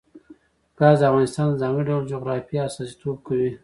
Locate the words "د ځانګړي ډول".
1.49-2.03